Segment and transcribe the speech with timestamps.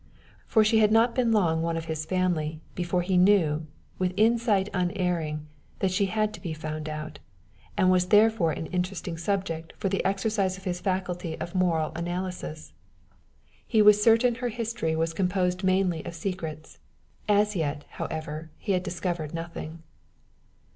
[0.47, 3.67] For she had not long been one of his family, before he knew,
[3.99, 5.45] with insight unerring,
[5.77, 7.19] that she had to be found out,
[7.77, 12.73] and was therefore an interesting subject for the exercise of his faculty of moral analysis.
[13.67, 16.79] He was certain her history was composed mainly of secrets.
[17.29, 19.83] As yet, however, he had discovered nothing.